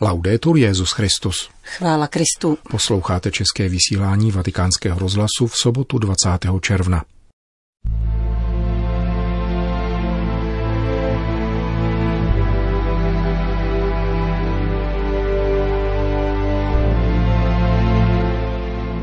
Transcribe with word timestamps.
Laudetur 0.00 0.56
Jezus 0.56 0.90
Christus. 0.90 1.50
Chvála 1.62 2.06
Kristu. 2.06 2.58
Posloucháte 2.70 3.30
české 3.30 3.68
vysílání 3.68 4.32
Vatikánského 4.32 4.98
rozhlasu 4.98 5.46
v 5.46 5.56
sobotu 5.56 5.98
20. 5.98 6.28
června. 6.60 7.04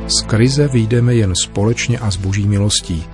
Z 0.07 0.21
krize 0.21 0.67
vyjdeme 0.67 1.15
jen 1.15 1.33
společně 1.43 1.99
a 1.99 2.11
s 2.11 2.15
boží 2.15 2.47
milostí, 2.47 3.05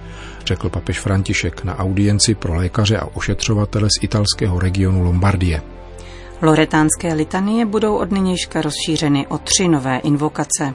řekl 0.45 0.69
papež 0.69 0.99
František 0.99 1.63
na 1.63 1.77
audienci 1.79 2.35
pro 2.35 2.55
lékaře 2.55 2.97
a 2.97 3.05
ošetřovatele 3.05 3.87
z 3.99 4.03
italského 4.03 4.59
regionu 4.59 5.03
Lombardie. 5.03 5.61
Loretánské 6.41 7.13
litanie 7.13 7.65
budou 7.65 7.95
od 7.95 8.11
nynějška 8.11 8.61
rozšířeny 8.61 9.27
o 9.27 9.37
tři 9.37 9.67
nové 9.67 9.97
invokace. 9.97 10.73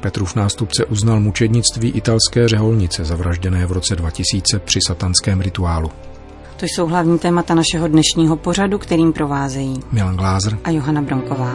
Petrův 0.00 0.34
nástupce 0.34 0.84
uznal 0.84 1.20
mučednictví 1.20 1.90
italské 1.90 2.48
řeholnice 2.48 3.04
zavražděné 3.04 3.66
v 3.66 3.72
roce 3.72 3.96
2000 3.96 4.58
při 4.58 4.78
satanském 4.86 5.40
rituálu. 5.40 5.90
To 6.56 6.64
jsou 6.64 6.86
hlavní 6.86 7.18
témata 7.18 7.54
našeho 7.54 7.88
dnešního 7.88 8.36
pořadu, 8.36 8.78
kterým 8.78 9.12
provázejí 9.12 9.80
Milan 9.92 10.16
Glázer 10.16 10.58
a 10.64 10.70
Johana 10.70 11.02
Bronková. 11.02 11.52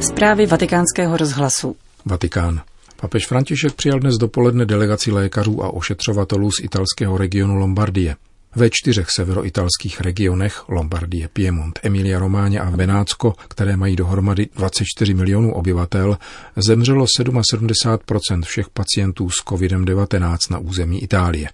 Zprávy 0.00 0.46
vatikánského 0.46 1.16
rozhlasu. 1.16 1.76
Vatikán. 2.04 2.60
Papež 3.02 3.26
František 3.26 3.74
přijal 3.74 4.00
dnes 4.00 4.14
dopoledne 4.14 4.66
delegaci 4.66 5.10
lékařů 5.12 5.64
a 5.64 5.74
ošetřovatelů 5.74 6.50
z 6.50 6.60
italského 6.64 7.18
regionu 7.18 7.54
Lombardie. 7.54 8.16
Ve 8.56 8.70
čtyřech 8.70 9.10
severoitalských 9.10 10.00
regionech 10.00 10.68
Lombardie, 10.68 11.28
Piemont, 11.28 11.78
Emilia 11.82 12.18
Románě 12.18 12.60
a 12.60 12.70
Benátsko, 12.70 13.34
které 13.48 13.76
mají 13.76 13.96
dohromady 13.96 14.48
24 14.56 15.14
milionů 15.14 15.54
obyvatel, 15.54 16.18
zemřelo 16.56 17.06
77 17.16 18.42
všech 18.42 18.68
pacientů 18.70 19.30
s 19.30 19.44
COVID-19 19.44 20.38
na 20.50 20.58
území 20.58 21.02
Itálie. 21.02 21.48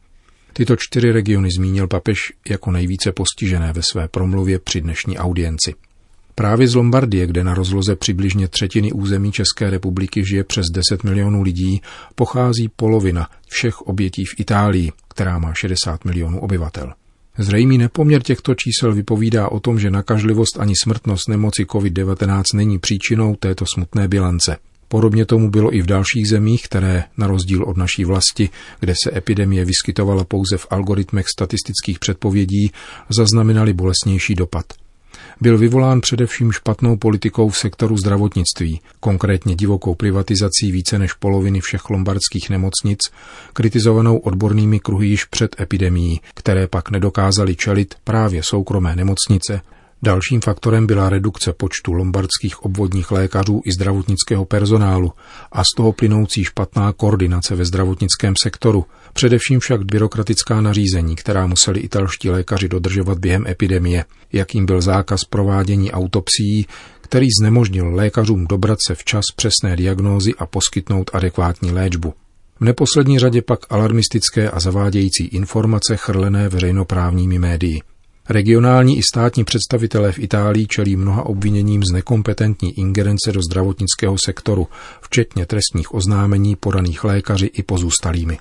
Tyto 0.52 0.76
čtyři 0.76 1.12
regiony 1.12 1.48
zmínil 1.50 1.88
papež 1.88 2.18
jako 2.48 2.70
nejvíce 2.70 3.12
postižené 3.12 3.72
ve 3.72 3.82
své 3.82 4.08
promluvě 4.08 4.58
při 4.58 4.80
dnešní 4.80 5.18
audienci. 5.18 5.74
Právě 6.38 6.68
z 6.68 6.74
Lombardie, 6.74 7.26
kde 7.26 7.44
na 7.44 7.54
rozloze 7.54 7.96
přibližně 7.96 8.48
třetiny 8.48 8.92
území 8.92 9.32
České 9.32 9.70
republiky 9.70 10.24
žije 10.24 10.44
přes 10.44 10.66
10 10.72 11.04
milionů 11.04 11.42
lidí, 11.42 11.82
pochází 12.14 12.68
polovina 12.76 13.28
všech 13.48 13.80
obětí 13.80 14.24
v 14.24 14.40
Itálii, 14.40 14.92
která 15.08 15.38
má 15.38 15.52
60 15.54 16.04
milionů 16.04 16.40
obyvatel. 16.40 16.92
Zřejmý 17.38 17.78
nepoměr 17.78 18.22
těchto 18.22 18.54
čísel 18.54 18.94
vypovídá 18.94 19.48
o 19.48 19.60
tom, 19.60 19.78
že 19.78 19.90
nakažlivost 19.90 20.60
ani 20.60 20.74
smrtnost 20.82 21.28
nemoci 21.28 21.64
COVID-19 21.64 22.42
není 22.54 22.78
příčinou 22.78 23.36
této 23.36 23.64
smutné 23.74 24.08
bilance. 24.08 24.56
Podobně 24.88 25.26
tomu 25.26 25.50
bylo 25.50 25.74
i 25.74 25.82
v 25.82 25.86
dalších 25.86 26.28
zemích, 26.28 26.62
které, 26.64 27.04
na 27.16 27.26
rozdíl 27.26 27.64
od 27.64 27.76
naší 27.76 28.04
vlasti, 28.04 28.50
kde 28.80 28.94
se 29.04 29.16
epidemie 29.16 29.64
vyskytovala 29.64 30.24
pouze 30.24 30.56
v 30.56 30.66
algoritmech 30.70 31.26
statistických 31.28 31.98
předpovědí, 31.98 32.70
zaznamenali 33.08 33.72
bolestnější 33.72 34.34
dopad 34.34 34.64
byl 35.40 35.58
vyvolán 35.58 36.00
především 36.00 36.52
špatnou 36.52 36.96
politikou 36.96 37.48
v 37.48 37.58
sektoru 37.58 37.96
zdravotnictví, 37.96 38.80
konkrétně 39.00 39.54
divokou 39.54 39.94
privatizací 39.94 40.72
více 40.72 40.98
než 40.98 41.12
poloviny 41.12 41.60
všech 41.60 41.90
lombardských 41.90 42.50
nemocnic, 42.50 42.98
kritizovanou 43.52 44.18
odbornými 44.18 44.80
kruhy 44.80 45.06
již 45.06 45.24
před 45.24 45.60
epidemií, 45.60 46.20
které 46.34 46.66
pak 46.66 46.90
nedokázaly 46.90 47.56
čelit 47.56 47.94
právě 48.04 48.42
soukromé 48.42 48.96
nemocnice, 48.96 49.60
Dalším 50.02 50.40
faktorem 50.40 50.86
byla 50.86 51.08
redukce 51.08 51.52
počtu 51.52 51.92
lombardských 51.92 52.62
obvodních 52.62 53.10
lékařů 53.10 53.62
i 53.64 53.72
zdravotnického 53.72 54.44
personálu 54.44 55.12
a 55.52 55.64
z 55.64 55.66
toho 55.76 55.92
plynoucí 55.92 56.44
špatná 56.44 56.92
koordinace 56.92 57.56
ve 57.56 57.64
zdravotnickém 57.64 58.34
sektoru, 58.42 58.84
především 59.12 59.60
však 59.60 59.84
byrokratická 59.84 60.60
nařízení, 60.60 61.16
která 61.16 61.46
museli 61.46 61.80
italští 61.80 62.30
lékaři 62.30 62.68
dodržovat 62.68 63.18
během 63.18 63.46
epidemie, 63.46 64.04
jakým 64.32 64.66
byl 64.66 64.80
zákaz 64.80 65.24
provádění 65.24 65.92
autopsií, 65.92 66.66
který 67.00 67.26
znemožnil 67.40 67.94
lékařům 67.94 68.46
dobrat 68.46 68.78
se 68.86 68.94
včas 68.94 69.24
přesné 69.36 69.76
diagnózy 69.76 70.34
a 70.38 70.46
poskytnout 70.46 71.10
adekvátní 71.12 71.70
léčbu. 71.70 72.14
V 72.60 72.64
neposlední 72.64 73.18
řadě 73.18 73.42
pak 73.42 73.60
alarmistické 73.70 74.50
a 74.50 74.60
zavádějící 74.60 75.24
informace 75.24 75.96
chrlené 75.96 76.48
veřejnoprávními 76.48 77.38
médii. 77.38 77.80
Regionální 78.30 78.98
i 78.98 79.02
státní 79.12 79.44
představitelé 79.44 80.12
v 80.12 80.18
Itálii 80.18 80.66
čelí 80.66 80.96
mnoha 80.96 81.26
obviněním 81.26 81.82
z 81.90 81.92
nekompetentní 81.92 82.78
ingerence 82.78 83.32
do 83.32 83.40
zdravotnického 83.50 84.16
sektoru, 84.24 84.68
včetně 85.00 85.46
trestních 85.46 85.94
oznámení 85.94 86.56
podaných 86.56 87.04
lékaři 87.04 87.46
i 87.46 87.62
pozůstalými. 87.62 88.38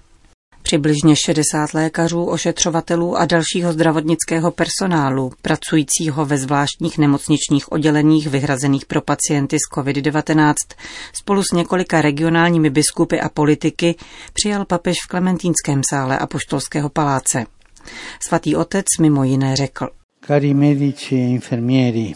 Přibližně 0.62 1.16
60 1.16 1.74
lékařů, 1.74 2.26
ošetřovatelů 2.26 3.18
a 3.18 3.26
dalšího 3.26 3.74
zdravotnického 3.74 4.52
personálu, 4.52 5.32
pracujícího 5.42 6.26
ve 6.26 6.38
zvláštních 6.38 6.98
nemocničních 6.98 7.72
odděleních 7.72 8.28
vyhrazených 8.28 8.86
pro 8.86 9.02
pacienty 9.02 9.58
s 9.58 9.76
COVID-19, 9.76 10.54
spolu 11.14 11.44
s 11.44 11.56
několika 11.56 12.02
regionálními 12.02 12.70
biskupy 12.70 13.20
a 13.20 13.30
politiky 13.30 13.96
přijal 14.34 14.66
papež 14.66 14.96
v 15.06 15.08
Klementínském 15.08 15.82
sále 15.90 16.18
Apoštolského 16.18 16.90
paláce. 16.90 17.46
Svatý 18.20 18.56
otec 18.56 18.86
mimo 19.02 19.24
jiné 19.24 19.56
řekl. 19.56 19.88
Cari 20.28 20.54
medici 20.54 21.16
e 21.16 21.28
infermieri, 21.28 22.16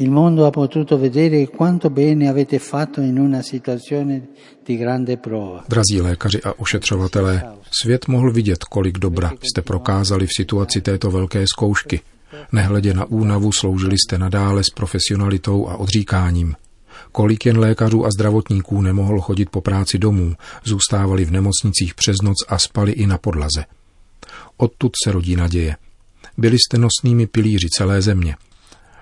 il 0.00 0.10
mondo 0.10 0.44
ha 0.46 0.50
potuto 0.50 0.98
vedere 0.98 1.46
quanto 1.46 1.90
bene 1.90 2.28
avete 2.28 2.58
fatto 2.58 3.00
in 3.00 3.18
una 3.18 3.42
situazione 3.42 4.28
di 4.64 4.76
grande 4.76 5.16
prova. 5.16 5.64
Drazí 5.68 6.00
lékaři 6.00 6.42
a 6.42 6.58
ošetřovatelé, 6.58 7.42
svět 7.82 8.08
mohl 8.08 8.32
vidět, 8.32 8.64
kolik 8.64 8.98
dobra 8.98 9.32
jste 9.42 9.62
prokázali 9.62 10.26
v 10.26 10.32
situaci 10.36 10.80
této 10.80 11.10
velké 11.10 11.44
zkoušky. 11.54 12.00
Nehledě 12.52 12.94
na 12.94 13.04
únavu 13.04 13.52
sloužili 13.52 13.96
jste 13.98 14.18
nadále 14.18 14.64
s 14.64 14.70
profesionalitou 14.70 15.68
a 15.68 15.76
odříkáním. 15.76 16.54
Kolik 17.12 17.46
jen 17.46 17.58
lékařů 17.58 18.06
a 18.06 18.10
zdravotníků 18.10 18.82
nemohlo 18.82 19.20
chodit 19.20 19.50
po 19.50 19.60
práci 19.60 19.98
domů, 19.98 20.34
zůstávali 20.64 21.24
v 21.24 21.30
nemocnicích 21.30 21.94
přes 21.94 22.16
noc 22.22 22.36
a 22.48 22.58
spali 22.58 22.92
i 22.92 23.06
na 23.06 23.18
podlaze. 23.18 23.64
Odtud 24.58 24.92
se 25.04 25.12
rodí 25.12 25.36
naděje. 25.36 25.76
Byli 26.36 26.56
jste 26.58 26.78
nosnými 26.78 27.26
pilíři 27.26 27.66
celé 27.76 28.02
země. 28.02 28.36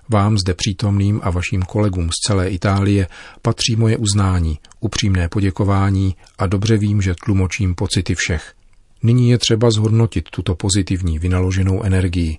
Vám 0.09 0.39
zde 0.39 0.55
přítomným 0.55 1.21
a 1.23 1.31
vašim 1.31 1.63
kolegům 1.63 2.09
z 2.11 2.27
celé 2.27 2.49
Itálie 2.49 3.09
patří 3.43 3.77
moje 3.77 3.97
uznání, 3.97 4.59
upřímné 4.81 5.29
poděkování 5.29 6.17
a 6.39 6.47
dobře 6.47 6.77
vím, 6.77 7.03
že 7.03 7.15
tlumočím 7.25 7.75
pocity 7.75 8.15
všech. 8.15 8.55
Nyní 9.03 9.31
je 9.31 9.39
třeba 9.39 9.71
zhodnotit 9.71 10.31
tuto 10.31 10.55
pozitivní 10.55 11.19
vynaloženou 11.19 11.83
energii. 11.83 12.39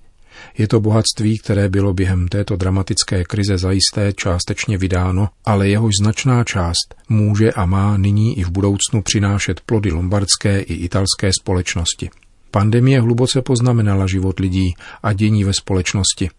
Je 0.58 0.68
to 0.68 0.80
bohatství, 0.80 1.38
které 1.38 1.70
bylo 1.70 1.94
během 1.94 2.28
této 2.28 2.56
dramatické 2.56 3.24
krize 3.24 3.58
zajisté 3.58 4.14
částečně 4.14 4.78
vydáno, 4.78 5.30
ale 5.46 5.70
jehož 5.70 5.92
značná 6.02 6.44
část 6.44 6.96
může 7.10 7.52
a 7.52 7.66
má 7.66 7.98
nyní 7.98 8.40
i 8.40 8.44
v 8.44 8.52
budoucnu 8.52 9.02
přinášet 9.02 9.62
plody 9.62 9.92
lombardské 9.92 10.60
i 10.60 10.74
italské 10.74 11.30
společnosti. 11.42 12.10
Pandemie 12.58 13.02
hluboce 13.02 13.42
poznamenala 13.42 14.08
život 14.08 14.40
lidí 14.40 14.74
a 15.04 15.14
dění 15.14 15.44
ve 15.44 15.54
společnosti. 15.54 16.30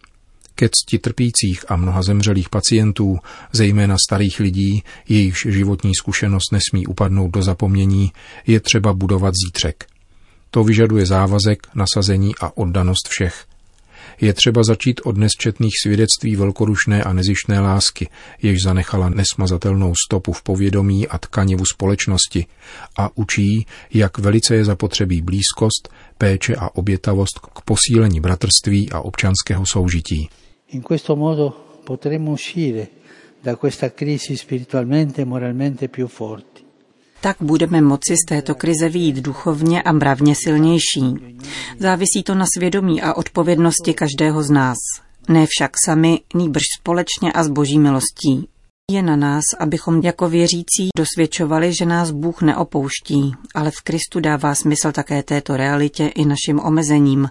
Ke 0.54 0.68
cti 0.68 0.98
trpících 0.98 1.64
a 1.68 1.76
mnoha 1.76 2.02
zemřelých 2.02 2.48
pacientů, 2.48 3.18
zejména 3.52 3.96
starých 4.08 4.40
lidí, 4.40 4.82
jejichž 5.08 5.46
životní 5.50 5.94
zkušenost 5.94 6.52
nesmí 6.52 6.86
upadnout 6.86 7.30
do 7.30 7.42
zapomnění, 7.42 8.12
je 8.46 8.60
třeba 8.60 8.92
budovat 8.92 9.34
zítřek. 9.46 9.86
To 10.50 10.64
vyžaduje 10.64 11.06
závazek, 11.06 11.66
nasazení 11.74 12.32
a 12.40 12.56
oddanost 12.56 13.08
všech– 13.08 13.44
je 14.20 14.32
třeba 14.32 14.62
začít 14.62 15.00
od 15.04 15.16
nesčetných 15.16 15.72
svědectví 15.82 16.36
velkorušné 16.36 17.04
a 17.04 17.12
nezištné 17.12 17.60
lásky, 17.60 18.08
jež 18.42 18.62
zanechala 18.62 19.08
nesmazatelnou 19.08 19.92
stopu 20.06 20.32
v 20.32 20.42
povědomí 20.42 21.08
a 21.08 21.18
tkanivu 21.18 21.64
společnosti 21.64 22.46
a 22.98 23.10
učí, 23.14 23.66
jak 23.94 24.18
velice 24.18 24.54
je 24.54 24.64
zapotřebí 24.64 25.22
blízkost, 25.22 25.88
péče 26.18 26.54
a 26.56 26.76
obětavost 26.76 27.38
k 27.38 27.60
posílení 27.60 28.20
bratrství 28.20 28.90
a 28.90 29.00
občanského 29.00 29.64
soužití. 29.72 30.28
In 30.68 30.82
questo 30.82 31.16
modo 31.16 31.50
potremo 31.84 32.32
uscire 32.32 32.86
da 33.44 33.56
questa 33.56 33.90
crisi 33.90 34.36
spiritualmente 34.36 35.22
e 35.22 35.24
moralmente 35.24 35.88
più 35.88 36.08
forti 36.08 36.57
tak 37.20 37.36
budeme 37.40 37.80
moci 37.80 38.14
z 38.16 38.26
této 38.28 38.54
krize 38.54 38.88
výjít 38.88 39.16
duchovně 39.16 39.82
a 39.82 39.92
mravně 39.92 40.34
silnější. 40.34 41.38
Závisí 41.78 42.22
to 42.24 42.34
na 42.34 42.44
svědomí 42.56 43.02
a 43.02 43.14
odpovědnosti 43.14 43.94
každého 43.94 44.42
z 44.42 44.50
nás. 44.50 44.76
Ne 45.28 45.46
však 45.48 45.70
sami, 45.84 46.20
nýbrž 46.34 46.62
společně 46.80 47.32
a 47.32 47.44
s 47.44 47.48
boží 47.48 47.78
milostí. 47.78 48.48
Je 48.92 49.02
na 49.02 49.16
nás, 49.16 49.44
abychom 49.60 50.00
jako 50.00 50.28
věřící 50.28 50.88
dosvědčovali, 50.96 51.74
že 51.74 51.86
nás 51.86 52.10
Bůh 52.10 52.42
neopouští, 52.42 53.32
ale 53.54 53.70
v 53.70 53.80
Kristu 53.84 54.20
dává 54.20 54.54
smysl 54.54 54.92
také 54.92 55.22
této 55.22 55.56
realitě 55.56 56.06
i 56.06 56.24
našim 56.24 56.60
omezením 56.60 57.28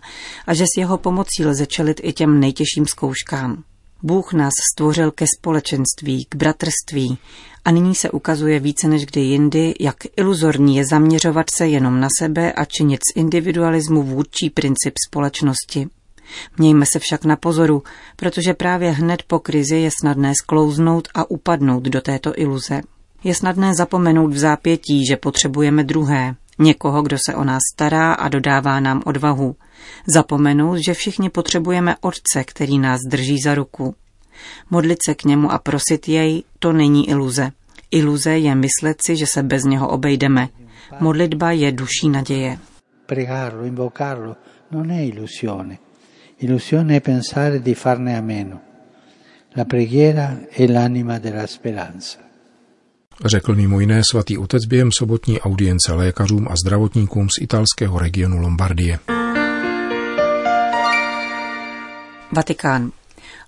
a 0.48 0.54
že 0.54 0.64
s 0.64 0.78
jeho 0.78 0.98
pomocí 0.98 1.46
lze 1.46 1.66
čelit 1.66 2.02
i 2.04 2.14
těm 2.14 2.40
nejtěžším 2.40 2.86
zkouškám. 2.86 3.64
Bůh 4.04 4.34
nás 4.34 4.54
stvořil 4.74 5.12
ke 5.12 5.26
společenství, 5.38 6.26
k 6.30 6.36
bratrství 6.36 7.18
a 7.66 7.72
nyní 7.72 7.96
se 7.96 8.12
ukazuje 8.12 8.60
více 8.60 8.88
než 8.88 9.06
kdy 9.06 9.22
jindy, 9.22 9.74
jak 9.80 9.96
iluzorní 10.18 10.78
je 10.78 10.86
zaměřovat 10.86 11.50
se 11.50 11.68
jenom 11.68 12.00
na 12.00 12.08
sebe 12.20 12.54
a 12.54 12.66
činit 12.66 13.00
z 13.12 13.16
individualismu 13.16 14.04
vůdčí 14.04 14.50
princip 14.50 14.94
společnosti. 15.08 15.88
Mějme 16.58 16.86
se 16.86 17.00
však 17.00 17.26
na 17.26 17.36
pozoru, 17.36 17.84
protože 18.16 18.54
právě 18.54 18.92
hned 18.92 19.24
po 19.24 19.40
krizi 19.40 19.76
je 19.76 19.92
snadné 20.02 20.34
sklouznout 20.44 21.08
a 21.14 21.32
upadnout 21.32 21.84
do 21.84 22.02
této 22.02 22.40
iluze. 22.40 22.82
Je 23.24 23.36
snadné 23.36 23.76
zapomenout 23.76 24.34
v 24.34 24.38
zápětí, 24.38 25.06
že 25.06 25.18
potřebujeme 25.18 25.84
druhé, 25.84 26.36
někoho, 26.60 27.02
kdo 27.02 27.18
se 27.26 27.36
o 27.36 27.44
nás 27.44 27.60
stará 27.74 28.14
a 28.14 28.30
dodává 28.30 28.80
nám 28.80 29.02
odvahu. 29.06 29.56
Zapomenout, 30.08 30.78
že 30.86 30.94
všichni 30.94 31.30
potřebujeme 31.30 31.96
Otce, 32.02 32.44
který 32.44 32.80
nás 32.80 33.00
drží 33.10 33.42
za 33.44 33.56
ruku. 33.56 33.96
Modlit 34.70 34.98
se 35.06 35.16
k 35.16 35.24
němu 35.24 35.52
a 35.52 35.58
prosit 35.60 36.08
jej, 36.08 36.44
to 36.60 36.74
není 36.74 37.10
iluze. 37.10 37.52
Iluze 37.92 38.38
je 38.38 38.56
myslet 38.56 39.02
si, 39.02 39.18
že 39.18 39.26
se 39.28 39.44
bez 39.44 39.64
něho 39.64 39.90
obejdeme. 39.90 40.50
Modlitba 41.00 41.52
je 41.52 41.72
duší 41.72 42.10
naděje. 42.10 42.58
Pregarlo, 43.06 43.66
invocarlo, 43.66 44.36
non 44.72 44.92
è 44.92 45.02
illusione. 45.02 45.80
Illusione 46.40 46.96
è 46.96 47.02
pensare 47.02 47.60
di 47.60 47.74
farne 47.74 48.18
a 48.18 48.22
meno. 48.22 48.62
La 49.56 49.66
preghiera 49.66 50.38
è 50.50 50.68
l'anima 50.68 51.20
della 51.20 51.48
speranza. 51.48 52.27
Řekl 53.26 53.56
mimo 53.56 53.80
jiné 53.80 54.02
svatý 54.12 54.38
otec 54.38 54.66
během 54.66 54.90
sobotní 54.92 55.42
audience 55.42 55.94
lékařům 55.94 56.48
a 56.48 56.54
zdravotníkům 56.66 57.28
z 57.30 57.42
italského 57.42 58.00
regionu 58.00 58.38
Lombardie. 58.38 59.00
Vatikán. 62.32 62.92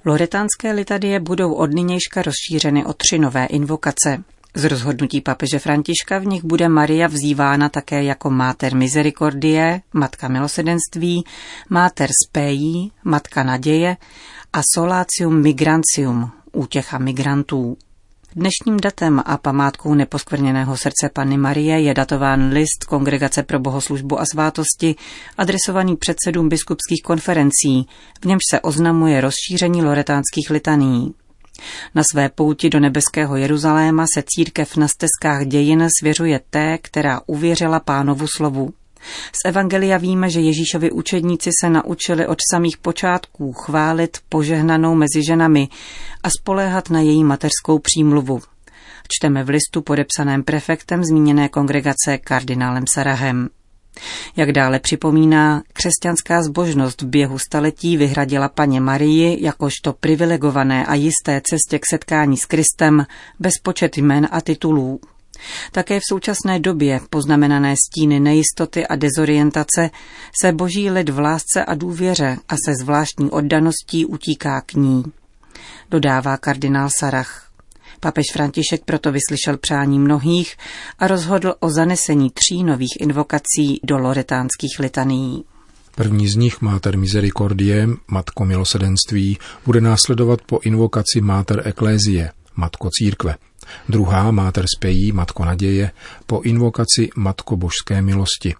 Loretánské 0.06 0.72
litadie 0.72 1.20
budou 1.20 1.54
od 1.54 1.74
nynějška 1.74 2.22
rozšířeny 2.22 2.86
o 2.86 2.94
tři 2.94 3.20
nové 3.20 3.46
invokace. 3.46 4.24
Z 4.56 4.66
rozhodnutí 4.66 5.22
papeže 5.22 5.60
Františka 5.60 6.20
v 6.20 6.26
nich 6.26 6.44
bude 6.44 6.70
Maria 6.70 7.08
vzývána 7.08 7.70
také 7.70 8.04
jako 8.04 8.30
Mater 8.30 8.76
Misericordie, 8.76 9.82
Matka 9.94 10.28
milosedenství, 10.28 11.24
Mater 11.70 12.10
Spei, 12.26 12.92
Matka 13.04 13.44
naděje 13.44 13.98
a 14.54 14.62
Solatium 14.76 15.42
Migrantium, 15.42 16.32
útěcha 16.52 16.98
migrantů. 16.98 17.78
Dnešním 18.36 18.78
datem 18.78 19.22
a 19.26 19.38
památkou 19.38 19.94
neposkvrněného 19.94 20.78
srdce 20.78 21.10
Panny 21.14 21.38
Marie 21.38 21.82
je 21.82 21.94
datován 21.94 22.50
list 22.50 22.84
Kongregace 22.88 23.44
pro 23.44 23.60
bohoslužbu 23.60 24.20
a 24.20 24.26
svátosti, 24.34 24.96
adresovaný 25.38 25.96
předsedům 25.96 26.50
biskupských 26.50 27.02
konferencí, 27.04 27.88
v 28.22 28.26
němž 28.26 28.42
se 28.52 28.60
oznamuje 28.60 29.22
rozšíření 29.22 29.82
loretánských 29.82 30.50
litaní. 30.50 31.14
Na 31.96 32.04
své 32.12 32.30
pouti 32.30 32.70
do 32.70 32.80
nebeského 32.80 33.36
Jeruzaléma 33.36 34.06
se 34.14 34.24
církev 34.28 34.78
na 34.78 34.88
stezkách 34.88 35.46
dějin 35.46 35.88
svěřuje 36.00 36.42
té, 36.50 36.78
která 36.78 37.22
uvěřila 37.28 37.80
pánovu 37.80 38.28
slovu. 38.28 38.74
Z 39.32 39.46
Evangelia 39.46 39.98
víme, 39.98 40.30
že 40.30 40.40
Ježíšovi 40.40 40.92
učedníci 40.92 41.50
se 41.62 41.70
naučili 41.70 42.28
od 42.28 42.38
samých 42.52 42.78
počátků 42.78 43.54
chválit 43.54 44.18
požehnanou 44.30 44.96
mezi 44.96 45.24
ženami 45.28 45.68
a 46.24 46.30
spoléhat 46.30 46.90
na 46.90 47.00
její 47.00 47.24
mateřskou 47.24 47.80
přímluvu. 47.80 48.40
Čteme 49.08 49.44
v 49.44 49.50
listu 49.50 49.82
podepsaném 49.82 50.44
prefektem 50.44 51.04
zmíněné 51.04 51.50
kongregace 51.50 52.18
kardinálem 52.18 52.84
Sarahem. 52.94 53.50
Jak 54.36 54.52
dále 54.52 54.80
připomíná, 54.80 55.64
křesťanská 55.74 56.44
zbožnost 56.44 57.02
v 57.02 57.08
běhu 57.08 57.38
staletí 57.38 57.98
vyhradila 57.98 58.50
paně 58.50 58.82
Marii 58.82 59.44
jakožto 59.44 59.94
privilegované 59.94 60.86
a 60.86 60.96
jisté 60.96 61.42
cestě 61.44 61.80
k 61.80 61.86
setkání 61.90 62.38
s 62.38 62.46
Kristem 62.46 63.06
bez 63.40 63.54
počet 63.64 63.98
jmen 63.98 64.28
a 64.32 64.42
titulů. 64.42 65.00
Také 65.72 66.00
v 66.00 66.04
současné 66.10 66.60
době, 66.60 67.00
poznamenané 67.10 67.76
stíny 67.88 68.20
nejistoty 68.20 68.88
a 68.88 68.96
dezorientace, 68.96 69.90
se 70.42 70.52
boží 70.52 70.90
lid 70.90 71.10
v 71.10 71.20
lásce 71.20 71.66
a 71.66 71.76
důvěře 71.76 72.38
a 72.50 72.56
se 72.66 72.74
zvláštní 72.82 73.30
oddaností 73.30 74.06
utíká 74.06 74.62
k 74.62 74.74
ní. 74.74 75.04
Dodává 75.92 76.38
kardinál 76.38 76.90
Sarach. 76.98 77.50
Papež 78.00 78.26
František 78.34 78.86
proto 78.86 79.12
vyslyšel 79.12 79.58
přání 79.58 80.00
mnohých 80.00 80.56
a 81.00 81.08
rozhodl 81.08 81.54
o 81.60 81.70
zanesení 81.70 82.30
tří 82.30 82.64
nových 82.64 82.94
invokací 83.00 83.80
do 83.84 83.98
loretánských 83.98 84.80
litanií. 84.80 85.44
První 85.96 86.28
z 86.28 86.36
nich, 86.36 86.62
Mater 86.62 86.98
Misericordie, 86.98 87.88
Matko 88.08 88.46
milosedenství, 88.46 89.38
bude 89.66 89.82
následovat 89.82 90.42
po 90.42 90.60
invokaci 90.64 91.22
Mater 91.22 91.68
Ecclesie, 91.68 92.32
Matko 92.56 92.90
církve. 92.90 93.36
Druhá, 93.90 94.32
Mater 94.32 94.66
Spejí, 94.76 95.12
Matko 95.12 95.46
naděje, 95.46 95.92
po 96.26 96.42
invokaci 96.42 97.10
Matko 97.16 97.58
božské 97.58 98.02
milosti. 98.02 98.56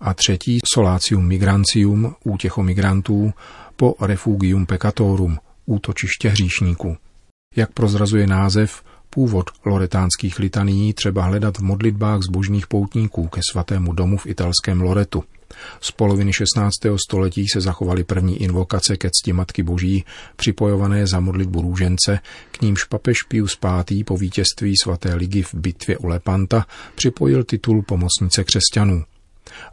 A 0.00 0.14
třetí, 0.14 0.58
Solácium 0.74 1.26
Migrantium, 1.26 2.14
útěcho 2.24 2.62
migrantů, 2.62 3.32
po 3.76 3.94
Refugium 4.00 4.66
Peccatorum, 4.66 5.38
útočiště 5.66 6.28
hříšníků. 6.28 6.96
Jak 7.56 7.72
prozrazuje 7.72 8.26
název, 8.26 8.82
původ 9.10 9.50
loretánských 9.64 10.38
litaní 10.38 10.92
třeba 10.92 11.24
hledat 11.24 11.58
v 11.58 11.62
modlitbách 11.62 12.20
zbožných 12.22 12.66
poutníků 12.66 13.28
ke 13.28 13.40
svatému 13.52 13.92
domu 13.92 14.16
v 14.16 14.26
italském 14.26 14.80
Loretu. 14.80 15.24
Z 15.80 15.90
poloviny 15.90 16.32
16. 16.32 16.72
století 17.08 17.48
se 17.48 17.60
zachovaly 17.60 18.04
první 18.04 18.42
invokace 18.42 18.96
ke 18.96 19.10
cti 19.10 19.32
Matky 19.32 19.62
Boží, 19.62 20.04
připojované 20.36 21.06
za 21.06 21.20
modlitbu 21.20 21.62
růžence, 21.62 22.18
k 22.50 22.62
nímž 22.62 22.84
papež 22.84 23.22
Pius 23.22 23.58
V. 23.62 24.04
po 24.04 24.16
vítězství 24.16 24.76
svaté 24.76 25.14
ligy 25.14 25.42
v 25.42 25.54
bitvě 25.54 25.98
u 25.98 26.06
Lepanta 26.06 26.66
připojil 26.94 27.44
titul 27.44 27.82
pomocnice 27.82 28.44
křesťanů. 28.44 29.04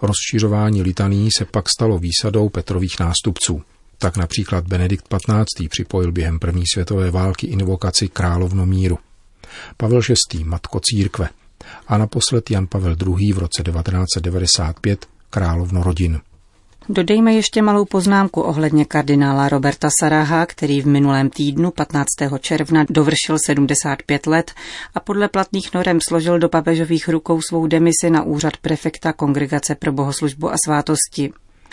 Rozšiřování 0.01 0.81
litaní 0.81 1.29
se 1.37 1.45
pak 1.45 1.65
stalo 1.69 1.99
výsadou 1.99 2.49
Petrových 2.49 2.99
nástupců. 2.99 3.61
Tak 3.97 4.17
například 4.17 4.67
Benedikt 4.67 5.07
XV. 5.07 5.69
připojil 5.69 6.11
během 6.11 6.39
první 6.39 6.63
světové 6.73 7.11
války 7.11 7.47
invokaci 7.47 8.07
královno 8.07 8.65
míru. 8.65 8.97
Pavel 9.77 10.01
VI. 10.33 10.43
matko 10.43 10.79
církve 10.83 11.29
a 11.87 11.97
naposled 11.97 12.51
Jan 12.51 12.67
Pavel 12.67 12.95
II. 13.17 13.33
v 13.33 13.37
roce 13.37 13.63
1995 13.63 15.05
královno 15.29 15.83
rodin. 15.83 16.19
Dodejme 16.91 17.33
ještě 17.33 17.61
malou 17.61 17.85
poznámku 17.85 18.41
ohledně 18.41 18.85
kardinála 18.85 19.49
Roberta 19.49 19.89
Saraha, 19.99 20.45
který 20.45 20.81
v 20.81 20.87
minulém 20.87 21.29
týdnu 21.29 21.71
15. 21.71 22.07
června 22.39 22.85
dovršil 22.89 23.37
75 23.45 24.27
let 24.27 24.51
a 24.95 24.99
podle 24.99 25.27
platných 25.27 25.73
norem 25.73 25.99
složil 26.07 26.39
do 26.39 26.49
papežových 26.49 27.09
rukou 27.09 27.41
svou 27.41 27.67
demisi 27.67 28.09
na 28.09 28.23
úřad 28.23 28.57
prefekta 28.57 29.13
Kongregace 29.13 29.75
pro 29.75 29.91
bohoslužbu 29.91 30.51
a 30.51 30.55
svátosti. 30.65 31.31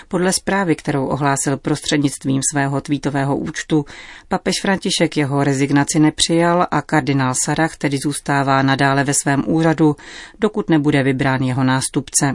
Podle 0.08 0.32
zprávy, 0.32 0.76
kterou 0.76 1.06
ohlásil 1.06 1.56
prostřednictvím 1.56 2.40
svého 2.52 2.80
tweetového 2.80 3.36
účtu, 3.36 3.84
papež 4.28 4.54
František 4.62 5.16
jeho 5.16 5.44
rezignaci 5.44 5.98
nepřijal 5.98 6.66
a 6.70 6.82
kardinál 6.82 7.34
Sarach 7.44 7.76
tedy 7.76 7.98
zůstává 8.04 8.62
nadále 8.62 9.04
ve 9.04 9.14
svém 9.14 9.42
úřadu, 9.46 9.96
dokud 10.40 10.70
nebude 10.70 11.02
vybrán 11.02 11.42
jeho 11.42 11.64
nástupce. 11.64 12.34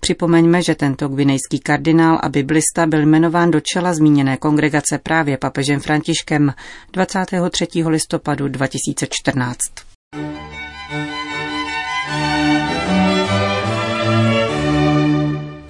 Připomeňme, 0.00 0.62
že 0.62 0.74
tento 0.74 1.08
gvinejský 1.08 1.58
kardinál 1.60 2.18
a 2.22 2.28
biblista 2.28 2.86
byl 2.86 3.00
jmenován 3.00 3.50
do 3.50 3.60
čela 3.60 3.94
zmíněné 3.94 4.36
kongregace 4.36 4.98
právě 4.98 5.36
papežem 5.36 5.80
Františkem 5.80 6.54
23. 6.92 7.66
listopadu 7.86 8.48
2014. 8.48 9.58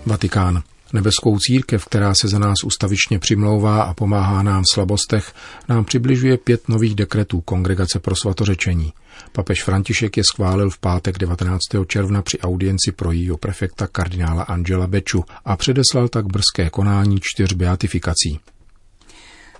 Vatikán. 0.06 0.62
Nebeskou 0.92 1.38
církev, 1.38 1.84
která 1.84 2.14
se 2.14 2.28
za 2.28 2.38
nás 2.38 2.56
ustavičně 2.64 3.18
přimlouvá 3.18 3.82
a 3.82 3.94
pomáhá 3.94 4.42
nám 4.42 4.62
v 4.62 4.74
slabostech, 4.74 5.32
nám 5.68 5.84
přibližuje 5.84 6.36
pět 6.36 6.68
nových 6.68 6.94
dekretů 6.94 7.40
Kongregace 7.40 7.98
pro 7.98 8.16
svatořečení. 8.16 8.92
Papež 9.32 9.62
František 9.64 10.16
je 10.16 10.22
schválil 10.32 10.70
v 10.70 10.78
pátek 10.78 11.18
19. 11.18 11.60
června 11.86 12.22
při 12.22 12.38
audienci 12.38 12.92
pro 12.92 13.12
jího 13.12 13.36
prefekta 13.36 13.86
kardinála 13.86 14.42
Angela 14.42 14.86
Beču 14.86 15.24
a 15.44 15.56
předeslal 15.56 16.08
tak 16.08 16.26
brzké 16.26 16.70
konání 16.70 17.18
čtyř 17.22 17.52
beatifikací. 17.52 18.40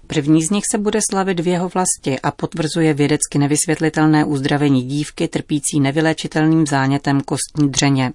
První 0.07 0.43
z 0.43 0.51
nich 0.51 0.65
se 0.71 0.79
bude 0.79 1.01
slavit 1.11 1.41
v 1.41 1.49
jeho 1.49 1.69
vlasti 1.69 2.21
a 2.21 2.31
potvrzuje 2.31 2.95
vědecky 2.95 3.39
nevysvětlitelné 3.39 4.25
uzdravení 4.25 4.83
dívky 4.83 5.29
trpící 5.29 5.81
nevyléčitelným 5.81 6.67
zánětem 6.67 7.21
kostní 7.21 7.71
dřeně. 7.71 8.13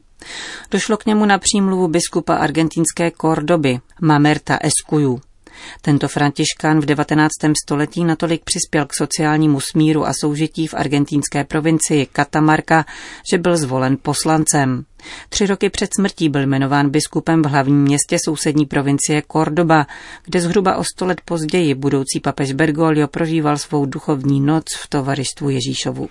Došlo 0.71 0.97
k 0.97 1.05
němu 1.05 1.25
na 1.25 1.37
přímluvu 1.37 1.87
biskupa 1.87 2.35
argentinské 2.35 3.11
Kordoby, 3.11 3.79
Mamerta 4.01 4.57
Escuju. 4.61 5.21
Tento 5.81 6.07
františkán 6.07 6.79
v 6.79 6.85
19. 6.85 7.29
století 7.65 8.03
natolik 8.03 8.41
přispěl 8.43 8.85
k 8.85 8.93
sociálnímu 8.93 9.59
smíru 9.59 10.05
a 10.05 10.13
soužití 10.21 10.67
v 10.67 10.73
argentínské 10.73 11.43
provincii 11.43 12.07
Catamarca, 12.15 12.85
že 13.31 13.37
byl 13.37 13.57
zvolen 13.57 13.97
poslancem. 14.01 14.85
Tři 15.29 15.45
roky 15.45 15.69
před 15.69 15.89
smrtí 15.95 16.29
byl 16.29 16.41
jmenován 16.41 16.89
biskupem 16.89 17.41
v 17.41 17.45
hlavním 17.45 17.81
městě 17.81 18.17
sousední 18.25 18.65
provincie 18.65 19.23
Cordoba, 19.31 19.87
kde 20.25 20.41
zhruba 20.41 20.77
o 20.77 20.83
sto 20.83 21.05
let 21.05 21.21
později 21.25 21.75
budoucí 21.75 22.19
papež 22.23 22.53
Bergoglio 22.53 23.07
prožíval 23.07 23.57
svou 23.57 23.85
duchovní 23.85 24.41
noc 24.41 24.65
v 24.77 24.87
tovarištvu 24.87 25.49
Ježíšovu. 25.49 26.09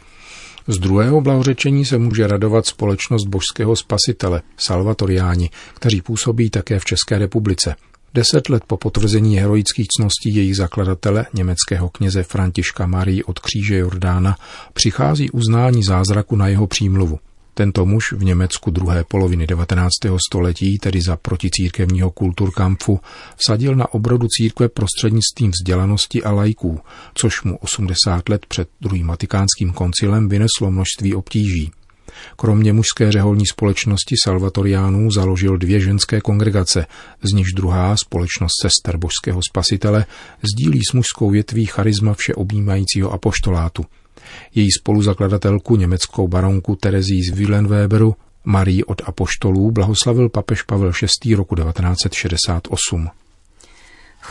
Z 0.68 0.78
druhého 0.78 1.20
blahořečení 1.20 1.84
se 1.84 1.98
může 1.98 2.26
radovat 2.26 2.66
společnost 2.66 3.24
božského 3.24 3.76
spasitele, 3.76 4.42
Salvatoriáni, 4.56 5.50
kteří 5.74 6.02
působí 6.02 6.50
také 6.50 6.78
v 6.78 6.84
České 6.84 7.18
republice. 7.18 7.76
Deset 8.14 8.48
let 8.48 8.62
po 8.66 8.76
potvrzení 8.76 9.36
heroických 9.36 9.86
cností 9.96 10.34
jejich 10.34 10.56
zakladatele, 10.56 11.26
německého 11.34 11.88
kněze 11.88 12.22
Františka 12.22 12.86
Marii 12.86 13.24
od 13.24 13.38
kříže 13.38 13.78
Jordána, 13.78 14.36
přichází 14.72 15.30
uznání 15.30 15.82
zázraku 15.82 16.36
na 16.36 16.48
jeho 16.48 16.66
přímluvu. 16.66 17.18
Tento 17.54 17.86
muž 17.86 18.12
v 18.12 18.24
Německu 18.24 18.70
druhé 18.70 19.04
poloviny 19.04 19.46
19. 19.46 19.90
století, 20.28 20.78
tedy 20.78 21.00
za 21.02 21.16
proticírkevního 21.16 22.10
kulturkampfu, 22.10 23.00
vsadil 23.36 23.74
na 23.74 23.94
obrodu 23.94 24.26
církve 24.28 24.68
prostřednictvím 24.68 25.50
vzdělanosti 25.50 26.22
a 26.22 26.30
lajků, 26.30 26.80
což 27.14 27.42
mu 27.42 27.56
80 27.56 28.28
let 28.28 28.46
před 28.46 28.68
druhým 28.80 29.06
vatikánským 29.06 29.72
koncilem 29.72 30.28
vyneslo 30.28 30.70
množství 30.70 31.14
obtíží. 31.14 31.70
Kromě 32.36 32.72
mužské 32.72 33.12
řeholní 33.12 33.46
společnosti 33.46 34.14
Salvatoriánů 34.24 35.10
založil 35.10 35.56
dvě 35.56 35.80
ženské 35.80 36.20
kongregace, 36.20 36.86
z 37.22 37.32
nichž 37.32 37.52
druhá, 37.52 37.96
společnost 37.96 38.52
sester 38.62 38.96
božského 38.96 39.40
spasitele, 39.50 40.06
sdílí 40.42 40.80
s 40.90 40.92
mužskou 40.92 41.30
větví 41.30 41.66
charisma 41.66 42.14
všeobjímajícího 42.14 43.12
apoštolátu. 43.12 43.84
Její 44.54 44.68
spoluzakladatelku, 44.70 45.76
německou 45.76 46.28
baronku 46.28 46.76
Terezí 46.76 47.22
z 47.22 47.30
Willenweberu, 47.30 48.16
Marii 48.44 48.84
od 48.84 49.02
apoštolů, 49.06 49.70
blahoslavil 49.70 50.28
papež 50.28 50.62
Pavel 50.62 50.92
VI. 51.24 51.34
roku 51.34 51.54
1968. 51.54 53.08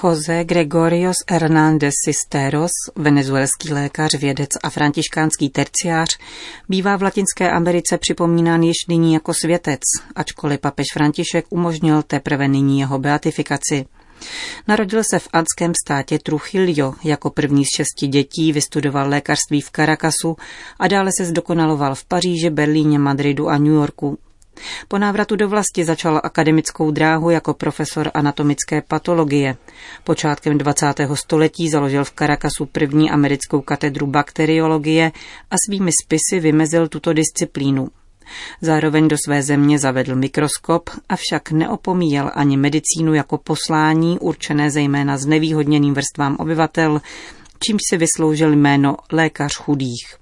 José 0.04 0.44
Gregorios 0.44 1.16
Hernández 1.30 1.94
Sisteros, 2.06 2.72
venezuelský 2.96 3.74
lékař, 3.74 4.16
vědec 4.16 4.50
a 4.64 4.70
františkánský 4.70 5.50
terciář, 5.50 6.08
bývá 6.70 6.98
v 6.98 7.04
Latinské 7.04 7.52
Americe 7.52 7.98
připomínán 7.98 8.64
již 8.64 8.78
nyní 8.90 9.14
jako 9.14 9.34
světec, 9.34 9.80
ačkoliv 10.16 10.60
papež 10.60 10.86
František 10.94 11.46
umožnil 11.50 12.04
teprve 12.04 12.48
nyní 12.48 12.80
jeho 12.80 13.00
beatifikaci. 13.00 13.86
Narodil 14.68 15.02
se 15.12 15.20
v 15.20 15.28
adském 15.34 15.72
státě 15.86 16.20
Trujillo, 16.20 16.94
jako 17.04 17.30
první 17.30 17.66
z 17.66 17.70
šesti 17.76 18.08
dětí 18.08 18.54
vystudoval 18.54 19.10
lékařství 19.10 19.62
v 19.62 19.72
Caracasu 19.72 20.38
a 20.80 20.88
dále 20.88 21.10
se 21.18 21.26
zdokonaloval 21.26 21.96
v 21.96 22.06
Paříži, 22.06 22.50
Berlíně, 22.50 23.00
Madridu 23.00 23.50
a 23.50 23.58
New 23.58 23.74
Yorku. 23.74 24.18
Po 24.88 24.98
návratu 24.98 25.36
do 25.36 25.50
vlasti 25.50 25.86
začal 25.86 26.22
akademickou 26.24 26.92
dráhu 26.92 27.30
jako 27.30 27.54
profesor 27.54 28.12
anatomické 28.14 28.82
patologie. 28.82 29.58
Počátkem 30.04 30.58
20. 30.58 30.94
století 31.14 31.70
založil 31.70 32.04
v 32.04 32.12
Caracasu 32.12 32.66
první 32.66 33.12
americkou 33.12 33.62
katedru 33.62 34.08
bakteriologie 34.08 35.12
a 35.52 35.56
svými 35.68 35.92
spisy 36.04 36.40
vymezil 36.40 36.88
tuto 36.88 37.14
disciplínu. 37.14 37.88
Zároveň 38.62 39.08
do 39.08 39.16
své 39.26 39.44
země 39.44 39.80
zavedl 39.80 40.16
mikroskop, 40.16 40.90
avšak 41.10 41.52
neopomíjel 41.52 42.32
ani 42.34 42.58
medicínu 42.58 43.14
jako 43.14 43.38
poslání 43.38 44.20
určené 44.20 44.72
zejména 44.72 45.18
znevýhodněným 45.18 45.94
vrstvám 45.94 46.36
obyvatel, 46.40 47.02
čímž 47.60 47.80
si 47.90 47.98
vysloužil 47.98 48.56
jméno 48.56 48.98
lékař 49.12 49.56
chudých. 49.58 50.16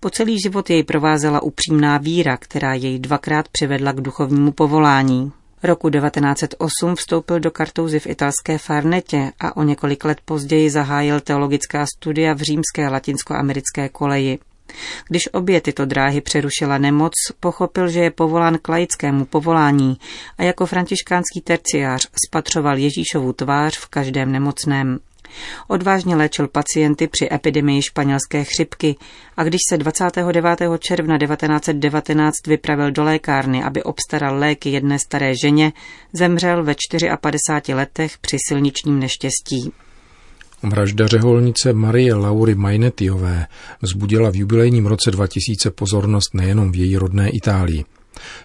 Po 0.00 0.10
celý 0.10 0.40
život 0.40 0.70
jej 0.70 0.84
provázela 0.84 1.42
upřímná 1.42 1.98
víra, 1.98 2.36
která 2.36 2.74
jej 2.74 2.98
dvakrát 2.98 3.48
přivedla 3.48 3.92
k 3.92 4.00
duchovnímu 4.00 4.52
povolání. 4.52 5.32
Roku 5.62 5.90
1908 5.90 6.94
vstoupil 6.94 7.40
do 7.40 7.50
kartouzy 7.50 7.98
v 7.98 8.06
italské 8.06 8.58
Farnetě 8.58 9.32
a 9.40 9.56
o 9.56 9.62
několik 9.62 10.04
let 10.04 10.18
později 10.24 10.70
zahájil 10.70 11.20
teologická 11.20 11.86
studia 11.96 12.34
v 12.34 12.38
římské 12.38 12.88
latinskoamerické 12.88 13.88
koleji. 13.88 14.38
Když 15.08 15.28
obě 15.32 15.60
tyto 15.60 15.84
dráhy 15.84 16.20
přerušila 16.20 16.78
nemoc, 16.78 17.12
pochopil, 17.40 17.88
že 17.88 18.00
je 18.00 18.10
povolán 18.10 18.58
k 18.62 18.68
laickému 18.68 19.24
povolání 19.24 19.96
a 20.38 20.42
jako 20.42 20.66
františkánský 20.66 21.40
terciář 21.44 22.08
spatřoval 22.26 22.78
Ježíšovu 22.78 23.32
tvář 23.32 23.78
v 23.78 23.86
každém 23.86 24.32
nemocném. 24.32 24.98
Odvážně 25.68 26.16
léčil 26.16 26.48
pacienty 26.48 27.08
při 27.08 27.28
epidemii 27.32 27.82
španělské 27.82 28.44
chřipky 28.44 28.96
a 29.36 29.44
když 29.44 29.60
se 29.70 29.78
29. 29.78 30.60
června 30.78 31.18
1919 31.18 32.46
vypravil 32.46 32.90
do 32.90 33.04
lékárny, 33.04 33.62
aby 33.62 33.82
obstaral 33.82 34.38
léky 34.38 34.70
jedné 34.70 34.98
staré 34.98 35.32
ženě, 35.42 35.72
zemřel 36.12 36.64
ve 36.64 36.74
54 37.20 37.74
letech 37.74 38.18
při 38.18 38.36
silničním 38.48 39.00
neštěstí. 39.00 39.72
Vražda 40.62 41.06
řeholnice 41.06 41.72
Marie 41.72 42.14
Laury 42.14 42.54
Majnetiové 42.54 43.46
vzbudila 43.82 44.30
v 44.30 44.36
jubilejním 44.36 44.86
roce 44.86 45.10
2000 45.10 45.70
pozornost 45.70 46.34
nejenom 46.34 46.72
v 46.72 46.76
její 46.76 46.96
rodné 46.96 47.30
Itálii. 47.30 47.84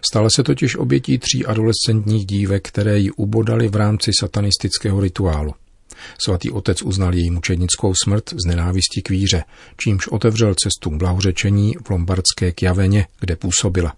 Stala 0.05 0.29
se 0.35 0.43
totiž 0.43 0.75
obětí 0.75 1.17
tří 1.17 1.45
adolescentních 1.45 2.25
dívek, 2.25 2.67
které 2.67 2.99
ji 2.99 3.11
ubodali 3.11 3.67
v 3.67 3.75
rámci 3.75 4.11
satanistického 4.19 5.01
rituálu. 5.01 5.53
Svatý 6.17 6.51
otec 6.51 6.81
uznal 6.81 7.15
její 7.15 7.31
mučednickou 7.31 7.93
smrt 8.03 8.29
z 8.29 8.45
nenávistí 8.45 9.01
k 9.01 9.09
víře, 9.09 9.43
čímž 9.77 10.07
otevřel 10.07 10.55
cestu 10.55 10.89
k 10.89 10.93
blahořečení 10.93 11.73
v 11.83 11.89
lombardské 11.89 12.51
Kjaveně, 12.51 13.07
kde 13.19 13.35
působila. 13.35 13.93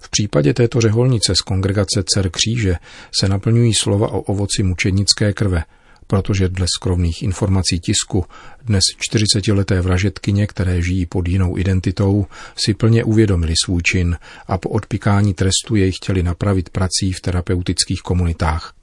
V 0.00 0.10
případě 0.10 0.54
této 0.54 0.80
řeholnice 0.80 1.34
z 1.34 1.40
kongregace 1.40 2.04
Cer 2.14 2.30
kříže 2.30 2.76
se 3.20 3.28
naplňují 3.28 3.74
slova 3.74 4.08
o 4.08 4.20
ovoci 4.20 4.62
mučednické 4.62 5.32
krve, 5.32 5.62
protože 6.06 6.48
dle 6.48 6.66
skromných 6.78 7.22
informací 7.22 7.80
tisku 7.80 8.24
dnes 8.62 8.82
40-leté 9.10 9.80
vražetkyně, 9.80 10.46
které 10.46 10.82
žijí 10.82 11.06
pod 11.06 11.28
jinou 11.28 11.58
identitou, 11.58 12.26
si 12.64 12.74
plně 12.74 13.04
uvědomili 13.04 13.54
svůj 13.64 13.82
čin 13.82 14.16
a 14.46 14.58
po 14.58 14.68
odpikání 14.68 15.34
trestu 15.34 15.76
jej 15.76 15.92
chtěli 15.92 16.22
napravit 16.22 16.68
prací 16.68 17.12
v 17.12 17.20
terapeutických 17.20 18.00
komunitách. 18.00 18.74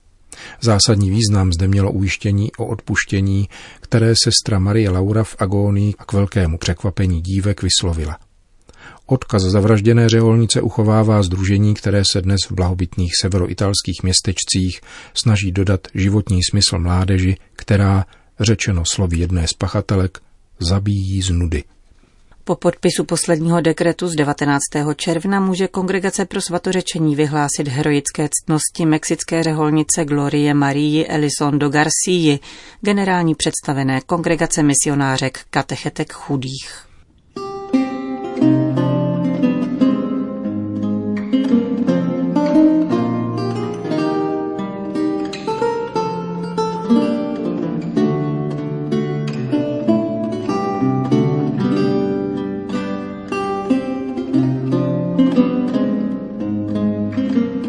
Zásadní 0.61 1.09
význam 1.09 1.53
zde 1.53 1.67
mělo 1.67 1.91
ujištění 1.91 2.51
o 2.57 2.65
odpuštění, 2.65 3.49
které 3.79 4.13
sestra 4.23 4.59
Marie 4.59 4.89
Laura 4.89 5.23
v 5.23 5.35
agónii 5.39 5.93
a 5.97 6.05
k 6.05 6.13
velkému 6.13 6.57
překvapení 6.57 7.21
dívek 7.21 7.61
vyslovila. 7.63 8.17
Odkaz 9.05 9.41
zavražděné 9.41 10.09
řeholnice 10.09 10.61
uchovává 10.61 11.23
združení, 11.23 11.73
které 11.73 12.03
se 12.11 12.21
dnes 12.21 12.39
v 12.49 12.51
blahobytných 12.51 13.11
severoitalských 13.21 14.03
městečcích 14.03 14.81
snaží 15.13 15.51
dodat 15.51 15.87
životní 15.95 16.39
smysl 16.49 16.79
mládeži, 16.79 17.37
která, 17.53 18.05
řečeno 18.39 18.83
slovy 18.85 19.17
jedné 19.17 19.47
z 19.47 19.53
pachatelek, 19.53 20.19
zabíjí 20.59 21.21
z 21.21 21.29
nudy. 21.29 21.63
Po 22.43 22.55
podpisu 22.55 23.03
posledního 23.03 23.61
dekretu 23.61 24.07
z 24.07 24.15
19. 24.15 24.59
června 24.95 25.39
může 25.39 25.67
Kongregace 25.67 26.25
pro 26.25 26.41
svatořečení 26.41 27.15
vyhlásit 27.15 27.67
heroické 27.67 28.29
ctnosti 28.29 28.85
mexické 28.85 29.43
řeholnice 29.43 30.05
Glorie 30.05 30.53
Marii 30.53 31.07
Elizondo 31.07 31.69
Garcii, 31.69 32.39
generální 32.81 33.35
představené 33.35 34.01
Kongregace 34.01 34.63
misionářek 34.63 35.39
katechetek 35.49 36.13
chudých. 36.13 36.91